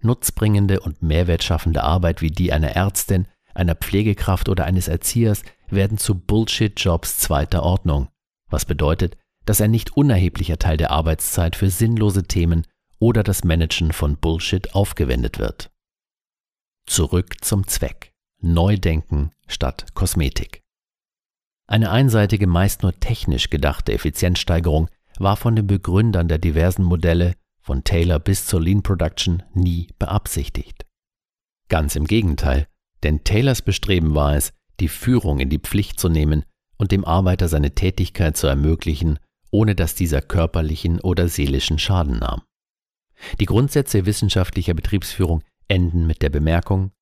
Nutzbringende 0.00 0.80
und 0.80 1.02
mehrwertschaffende 1.02 1.82
Arbeit 1.82 2.20
wie 2.20 2.30
die 2.30 2.52
einer 2.52 2.72
Ärztin, 2.72 3.26
einer 3.54 3.74
Pflegekraft 3.74 4.48
oder 4.48 4.64
eines 4.64 4.88
Erziehers 4.88 5.42
werden 5.70 5.96
zu 5.96 6.14
Bullshit-Jobs 6.14 7.18
zweiter 7.18 7.62
Ordnung, 7.62 8.08
was 8.50 8.64
bedeutet, 8.64 9.16
dass 9.46 9.60
ein 9.60 9.70
nicht 9.70 9.96
unerheblicher 9.96 10.58
Teil 10.58 10.76
der 10.76 10.90
Arbeitszeit 10.90 11.56
für 11.56 11.70
sinnlose 11.70 12.24
Themen 12.24 12.66
oder 12.98 13.22
das 13.22 13.44
Managen 13.44 13.92
von 13.92 14.16
Bullshit 14.16 14.74
aufgewendet 14.74 15.38
wird. 15.38 15.70
Zurück 16.86 17.42
zum 17.42 17.66
Zweck. 17.66 18.12
Neudenken 18.40 19.32
statt 19.46 19.86
Kosmetik. 19.94 20.60
Eine 21.66 21.90
einseitige, 21.90 22.46
meist 22.46 22.82
nur 22.82 22.92
technisch 23.00 23.48
gedachte 23.48 23.92
Effizienzsteigerung 23.92 24.88
war 25.18 25.36
von 25.36 25.56
den 25.56 25.66
Begründern 25.66 26.28
der 26.28 26.38
diversen 26.38 26.84
Modelle 26.84 27.34
von 27.60 27.84
Taylor 27.84 28.18
bis 28.18 28.46
zur 28.46 28.60
Lean 28.60 28.82
Production 28.82 29.42
nie 29.54 29.88
beabsichtigt. 29.98 30.84
Ganz 31.68 31.96
im 31.96 32.04
Gegenteil, 32.04 32.68
denn 33.02 33.24
Taylors 33.24 33.62
Bestreben 33.62 34.14
war 34.14 34.36
es, 34.36 34.52
die 34.80 34.88
Führung 34.88 35.40
in 35.40 35.48
die 35.48 35.58
Pflicht 35.58 35.98
zu 35.98 36.10
nehmen 36.10 36.44
und 36.76 36.92
dem 36.92 37.04
Arbeiter 37.06 37.48
seine 37.48 37.74
Tätigkeit 37.74 38.36
zu 38.36 38.46
ermöglichen, 38.46 39.18
ohne 39.50 39.74
dass 39.74 39.94
dieser 39.94 40.20
körperlichen 40.20 41.00
oder 41.00 41.28
seelischen 41.28 41.78
Schaden 41.78 42.18
nahm. 42.18 42.42
Die 43.40 43.46
Grundsätze 43.46 44.04
wissenschaftlicher 44.04 44.74
Betriebsführung 44.74 45.42
enden 45.68 46.06
mit 46.06 46.22
der 46.22 46.30
Bemerkung, 46.30 46.92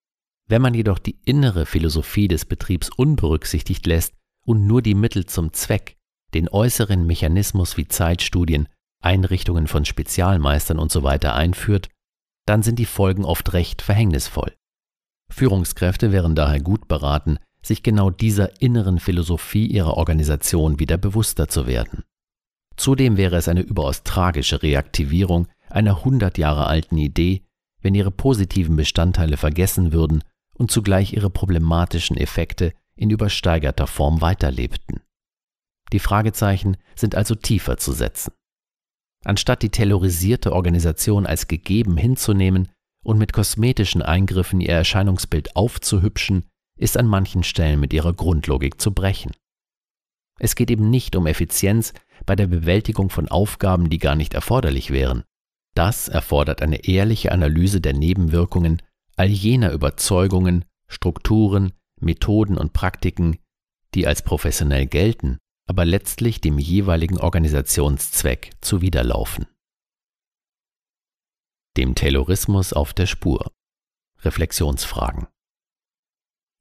wenn 0.48 0.62
man 0.62 0.74
jedoch 0.74 0.98
die 0.98 1.18
innere 1.24 1.66
Philosophie 1.66 2.28
des 2.28 2.44
Betriebs 2.44 2.90
unberücksichtigt 2.90 3.86
lässt 3.86 4.14
und 4.44 4.66
nur 4.66 4.82
die 4.82 4.94
Mittel 4.94 5.26
zum 5.26 5.52
Zweck, 5.52 5.96
den 6.34 6.48
äußeren 6.48 7.06
Mechanismus 7.06 7.76
wie 7.76 7.88
Zeitstudien, 7.88 8.68
Einrichtungen 9.02 9.66
von 9.66 9.84
Spezialmeistern 9.84 10.78
usw. 10.78 11.18
So 11.22 11.28
einführt, 11.28 11.88
dann 12.46 12.62
sind 12.62 12.78
die 12.78 12.86
Folgen 12.86 13.24
oft 13.24 13.52
recht 13.52 13.82
verhängnisvoll. 13.82 14.52
Führungskräfte 15.30 16.12
wären 16.12 16.34
daher 16.34 16.60
gut 16.60 16.88
beraten, 16.88 17.38
sich 17.62 17.82
genau 17.82 18.10
dieser 18.10 18.60
inneren 18.60 18.98
Philosophie 18.98 19.66
ihrer 19.66 19.96
Organisation 19.96 20.78
wieder 20.78 20.96
bewusster 20.96 21.48
zu 21.48 21.66
werden. 21.66 22.02
Zudem 22.76 23.16
wäre 23.16 23.36
es 23.36 23.48
eine 23.48 23.60
überaus 23.60 24.02
tragische 24.02 24.62
Reaktivierung 24.62 25.46
einer 25.70 26.04
hundert 26.04 26.38
Jahre 26.38 26.66
alten 26.66 26.98
Idee, 26.98 27.42
wenn 27.82 27.94
ihre 27.94 28.10
positiven 28.10 28.76
Bestandteile 28.76 29.36
vergessen 29.36 29.92
würden 29.92 30.24
und 30.54 30.70
zugleich 30.70 31.12
ihre 31.12 31.30
problematischen 31.30 32.16
Effekte 32.16 32.72
in 32.96 33.10
übersteigerter 33.10 33.86
Form 33.86 34.20
weiterlebten. 34.20 35.00
Die 35.92 35.98
Fragezeichen 35.98 36.76
sind 36.94 37.14
also 37.14 37.34
tiefer 37.34 37.76
zu 37.76 37.92
setzen. 37.92 38.32
Anstatt 39.24 39.62
die 39.62 39.70
terrorisierte 39.70 40.52
Organisation 40.52 41.26
als 41.26 41.48
gegeben 41.48 41.96
hinzunehmen 41.96 42.68
und 43.04 43.18
mit 43.18 43.32
kosmetischen 43.32 44.02
Eingriffen 44.02 44.60
ihr 44.60 44.72
Erscheinungsbild 44.72 45.54
aufzuhübschen, 45.56 46.44
ist 46.78 46.96
an 46.96 47.06
manchen 47.06 47.42
Stellen 47.42 47.80
mit 47.80 47.92
ihrer 47.92 48.12
Grundlogik 48.12 48.80
zu 48.80 48.92
brechen. 48.92 49.32
Es 50.38 50.54
geht 50.56 50.70
eben 50.70 50.90
nicht 50.90 51.14
um 51.14 51.26
Effizienz 51.26 51.92
bei 52.26 52.34
der 52.34 52.46
Bewältigung 52.46 53.10
von 53.10 53.28
Aufgaben, 53.28 53.90
die 53.90 53.98
gar 53.98 54.16
nicht 54.16 54.34
erforderlich 54.34 54.90
wären. 54.90 55.24
Das 55.74 56.08
erfordert 56.08 56.62
eine 56.62 56.84
ehrliche 56.84 57.32
Analyse 57.32 57.80
der 57.80 57.94
Nebenwirkungen 57.94 58.82
all 59.16 59.28
jener 59.28 59.72
Überzeugungen, 59.72 60.64
Strukturen, 60.88 61.72
Methoden 62.00 62.58
und 62.58 62.72
Praktiken, 62.72 63.38
die 63.94 64.06
als 64.06 64.22
professionell 64.22 64.86
gelten, 64.86 65.38
aber 65.66 65.84
letztlich 65.84 66.40
dem 66.40 66.58
jeweiligen 66.58 67.18
Organisationszweck 67.18 68.50
zuwiderlaufen. 68.60 69.46
Dem 71.76 71.94
Taylorismus 71.94 72.72
auf 72.72 72.92
der 72.92 73.06
Spur. 73.06 73.50
Reflexionsfragen. 74.20 75.26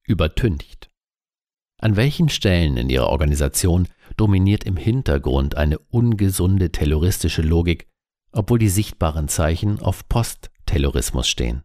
Übertüncht. 0.07 0.89
An 1.79 1.95
welchen 1.95 2.29
Stellen 2.29 2.77
in 2.77 2.89
Ihrer 2.89 3.09
Organisation 3.09 3.87
dominiert 4.15 4.63
im 4.65 4.77
Hintergrund 4.77 5.57
eine 5.57 5.79
ungesunde 5.79 6.71
tayloristische 6.71 7.41
Logik, 7.41 7.90
obwohl 8.31 8.59
die 8.59 8.69
sichtbaren 8.69 9.27
Zeichen 9.27 9.79
auf 9.79 10.07
Post-Taylorismus 10.07 11.27
stehen? 11.27 11.63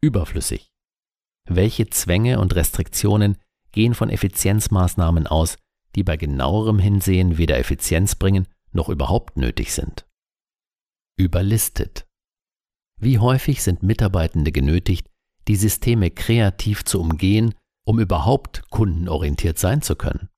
Überflüssig. 0.00 0.72
Welche 1.48 1.88
Zwänge 1.90 2.40
und 2.40 2.54
Restriktionen 2.54 3.38
gehen 3.72 3.94
von 3.94 4.10
Effizienzmaßnahmen 4.10 5.26
aus, 5.26 5.56
die 5.94 6.02
bei 6.02 6.16
genauerem 6.16 6.78
Hinsehen 6.78 7.38
weder 7.38 7.58
Effizienz 7.58 8.14
bringen 8.14 8.48
noch 8.72 8.88
überhaupt 8.88 9.36
nötig 9.36 9.72
sind? 9.72 10.06
Überlistet. 11.18 12.06
Wie 13.00 13.18
häufig 13.18 13.62
sind 13.62 13.82
Mitarbeitende 13.82 14.52
genötigt, 14.52 15.08
die 15.48 15.56
Systeme 15.56 16.10
kreativ 16.10 16.84
zu 16.84 17.00
umgehen, 17.00 17.54
um 17.84 17.98
überhaupt 17.98 18.70
kundenorientiert 18.70 19.58
sein 19.58 19.82
zu 19.82 19.96
können? 19.96 20.28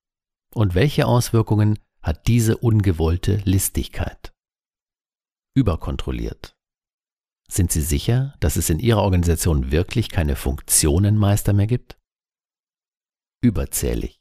Und 0.53 0.73
welche 0.73 1.05
Auswirkungen 1.05 1.79
hat 2.01 2.27
diese 2.27 2.57
ungewollte 2.57 3.37
Listigkeit? 3.45 4.34
Überkontrolliert. 5.55 6.55
Sind 7.47 7.71
Sie 7.71 7.81
sicher, 7.81 8.35
dass 8.39 8.57
es 8.57 8.69
in 8.69 8.79
Ihrer 8.79 9.01
Organisation 9.01 9.71
wirklich 9.71 10.09
keine 10.09 10.35
Funktionenmeister 10.35 11.53
mehr 11.53 11.67
gibt? 11.67 11.97
Überzählig. 13.41 14.19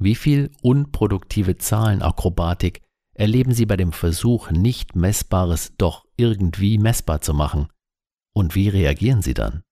Wie 0.00 0.14
viel 0.14 0.50
unproduktive 0.62 1.58
Zahlenakrobatik 1.58 2.82
erleben 3.14 3.52
Sie 3.52 3.66
bei 3.66 3.76
dem 3.76 3.92
Versuch, 3.92 4.50
nicht 4.50 4.96
Messbares 4.96 5.74
doch 5.76 6.06
irgendwie 6.16 6.78
messbar 6.78 7.20
zu 7.20 7.34
machen? 7.34 7.68
Und 8.34 8.54
wie 8.54 8.68
reagieren 8.68 9.22
Sie 9.22 9.34
dann? 9.34 9.62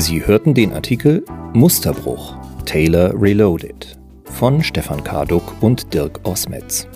Sie 0.00 0.24
hörten 0.24 0.54
den 0.54 0.72
Artikel 0.74 1.24
Musterbruch 1.54 2.36
Taylor 2.64 3.20
Reloaded 3.20 3.98
von 4.26 4.62
Stefan 4.62 5.02
Karduk 5.02 5.42
und 5.60 5.92
Dirk 5.92 6.20
Osmetz. 6.22 6.86